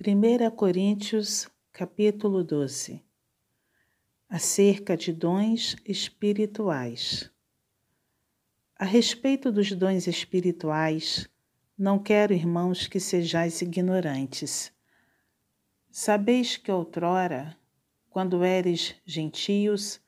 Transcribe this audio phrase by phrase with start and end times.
[0.00, 3.00] 1 Coríntios, capítulo 12
[4.28, 7.30] Acerca de dons espirituais.
[8.76, 11.30] A respeito dos dons espirituais,
[11.78, 14.72] não quero, irmãos, que sejais ignorantes.
[15.92, 17.56] Sabeis que outrora,
[18.10, 20.00] quando eres gentios,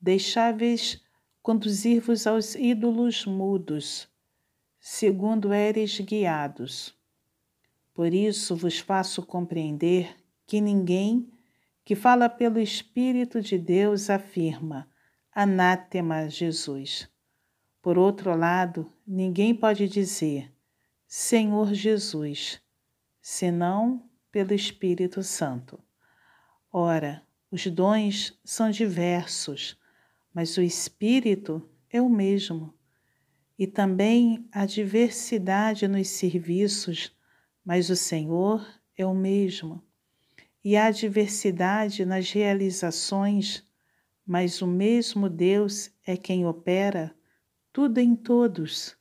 [0.00, 1.00] deixáveis
[1.40, 4.08] conduzir-vos aos ídolos mudos,
[4.80, 6.95] segundo eres guiados
[7.96, 10.14] por isso vos faço compreender
[10.46, 11.32] que ninguém
[11.82, 14.86] que fala pelo Espírito de Deus afirma:
[15.34, 17.08] Anátema Jesus.
[17.80, 20.52] Por outro lado, ninguém pode dizer:
[21.08, 22.60] Senhor Jesus,
[23.18, 25.82] senão pelo Espírito Santo.
[26.70, 29.74] Ora, os dons são diversos,
[30.34, 32.74] mas o Espírito é o mesmo.
[33.58, 37.16] E também a diversidade nos serviços
[37.66, 38.64] mas o Senhor
[38.96, 39.82] é o mesmo.
[40.64, 43.64] E há diversidade nas realizações,
[44.24, 47.12] mas o mesmo Deus é quem opera
[47.72, 48.96] tudo em todos.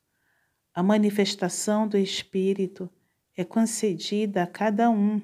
[0.73, 2.89] A manifestação do Espírito
[3.37, 5.21] é concedida a cada um,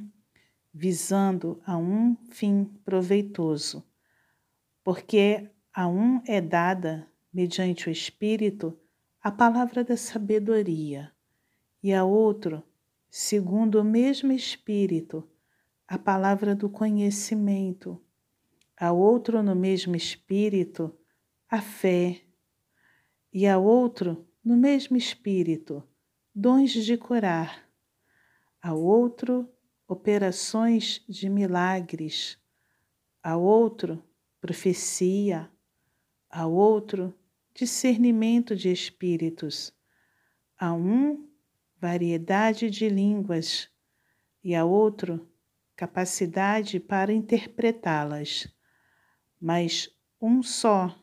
[0.71, 3.83] visando a um fim proveitoso,
[4.83, 8.77] porque a um é dada, mediante o Espírito,
[9.19, 11.11] a palavra da sabedoria,
[11.83, 12.63] e a outro
[13.13, 15.29] segundo o mesmo Espírito,
[15.85, 18.01] a palavra do conhecimento,
[18.79, 20.97] a outro no mesmo Espírito,
[21.49, 22.21] a fé,
[23.33, 25.83] e a outro no mesmo Espírito,
[26.33, 27.69] dons de curar,
[28.61, 29.49] a outro
[29.85, 32.39] operações de milagres,
[33.21, 34.01] a outro
[34.39, 35.51] profecia,
[36.29, 37.13] a outro
[37.53, 39.73] discernimento de espíritos,
[40.57, 41.29] a um
[41.81, 43.67] variedade de línguas,
[44.43, 45.27] e a outro,
[45.75, 48.47] capacidade para interpretá-las.
[49.39, 49.89] Mas
[50.21, 50.95] um só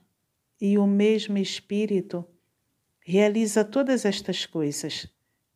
[0.61, 2.25] e o mesmo Espírito
[3.01, 5.09] realiza todas estas coisas,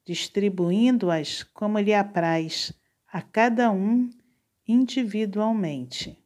[0.05, 2.73] distribuindo-as como lhe apraz
[3.07, 4.11] a cada um
[4.67, 6.19] individualmente.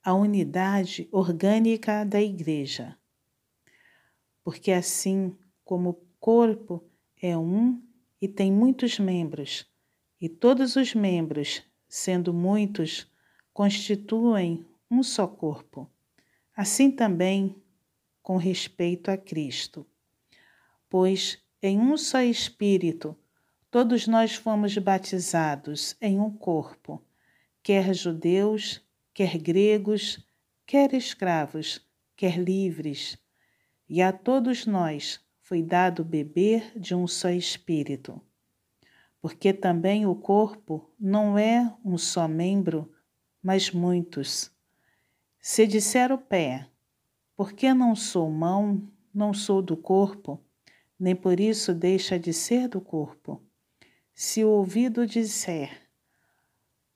[0.00, 2.96] A unidade orgânica da Igreja.
[4.44, 6.82] Porque assim como corpo
[7.20, 7.82] é um
[8.18, 9.70] e tem muitos membros,
[10.18, 13.06] e todos os membros, sendo muitos,
[13.52, 15.86] constituem um só corpo.
[16.56, 17.62] Assim também
[18.22, 19.86] com respeito a Cristo.
[20.88, 23.14] Pois em um só Espírito
[23.70, 27.04] todos nós fomos batizados em um corpo,
[27.62, 28.80] quer judeus,
[29.12, 30.26] quer gregos,
[30.64, 31.86] quer escravos,
[32.16, 33.18] quer livres,
[33.86, 38.18] e a todos nós foi dado beber de um só espírito.
[39.20, 42.90] Porque também o corpo não é um só membro,
[43.42, 44.50] mas muitos.
[45.38, 46.66] Se disser o pé,
[47.36, 50.40] porque não sou mão, não sou do corpo,
[50.98, 53.42] nem por isso deixa de ser do corpo.
[54.14, 55.90] Se o ouvido disser,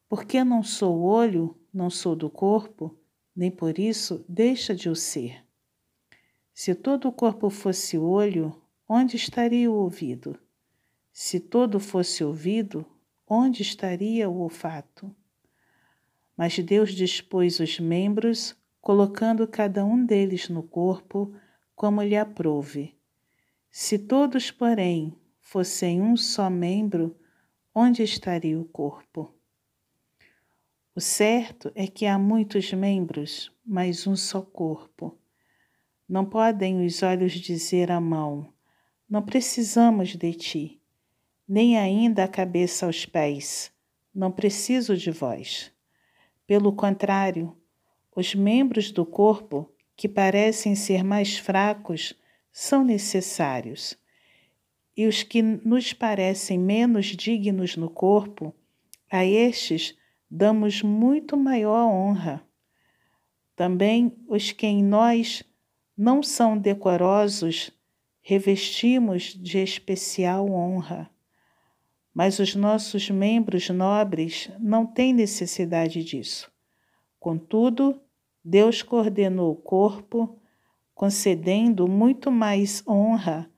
[0.09, 2.99] porque não sou olho, não sou do corpo,
[3.37, 5.47] nem por isso deixa de o ser.
[6.61, 8.53] Se todo o corpo fosse olho,
[8.89, 10.37] onde estaria o ouvido?
[11.13, 12.85] Se todo fosse ouvido,
[13.29, 15.15] onde estaria o olfato?
[16.37, 21.33] Mas Deus dispôs os membros, colocando cada um deles no corpo
[21.77, 22.99] como lhe aprouve.
[23.71, 27.17] Se todos, porém, fossem um só membro,
[27.73, 29.33] onde estaria o corpo?
[30.93, 35.17] O certo é que há muitos membros, mas um só corpo.
[36.09, 38.49] Não podem os olhos dizer à mão:
[39.07, 40.81] Não precisamos de ti,
[41.47, 43.71] nem ainda a cabeça aos pés:
[44.15, 45.71] Não preciso de vós.
[46.47, 47.55] Pelo contrário,
[48.17, 52.15] os membros do corpo, que parecem ser mais fracos,
[52.51, 53.95] são necessários.
[54.97, 58.55] E os que nos parecem menos dignos no corpo,
[59.11, 59.95] a estes
[60.31, 62.43] damos muito maior honra.
[63.55, 65.43] Também os que em nós
[65.99, 67.73] não são decorosos,
[68.23, 71.11] revestimos de especial honra.
[72.15, 76.53] Mas os nossos membros nobres não têm necessidade disso.
[77.19, 78.01] Contudo,
[78.45, 80.39] Deus coordenou o corpo,
[80.95, 83.51] concedendo muito mais honra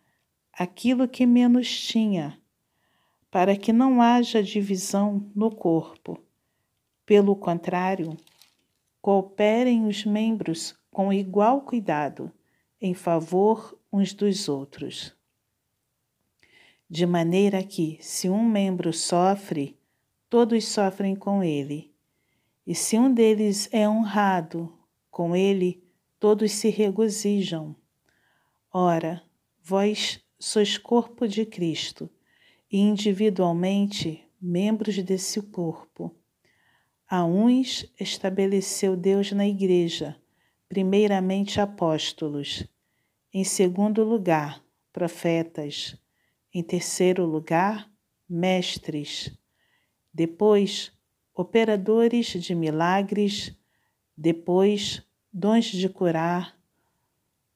[0.51, 2.41] àquilo que menos tinha,
[3.31, 6.19] para que não haja divisão no corpo.
[7.05, 8.17] Pelo contrário,
[9.03, 12.33] cooperem os membros com igual cuidado
[12.81, 15.15] em favor uns dos outros.
[16.91, 19.79] de maneira que, se um membro sofre,
[20.29, 21.95] todos sofrem com ele.
[22.67, 24.77] E se um deles é honrado,
[25.09, 25.85] com ele
[26.19, 27.77] todos se regozijam.
[28.73, 29.23] Ora,
[29.63, 32.11] vós sois corpo de Cristo
[32.71, 36.15] e individualmente membros desse corpo.
[37.09, 40.20] A uns estabeleceu Deus na Igreja,
[40.71, 42.65] primeiramente apóstolos,
[43.35, 45.99] em segundo lugar, profetas
[46.55, 47.91] em terceiro lugar,
[48.29, 49.37] mestres.
[50.15, 50.93] Depois,
[51.35, 53.53] operadores de milagres.
[54.17, 55.03] Depois,
[55.33, 56.57] dons de curar,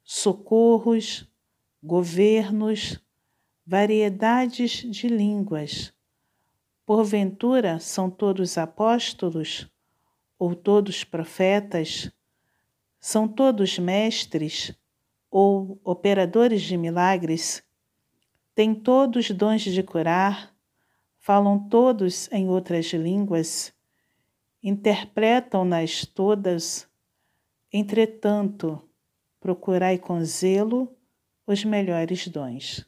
[0.02, 1.28] socorros,
[1.80, 3.00] governos,
[3.64, 5.92] variedades de línguas.
[6.84, 9.70] Porventura são todos apóstolos?
[10.36, 12.10] Ou todos profetas?
[13.06, 14.72] São todos mestres?
[15.30, 17.62] Ou operadores de milagres?
[18.54, 20.56] têm todos dons de curar,
[21.18, 23.74] falam todos em outras línguas,
[24.62, 26.88] interpretam-nas todas.
[27.70, 28.80] Entretanto,
[29.38, 30.96] procurai com zelo
[31.46, 32.86] os melhores dons.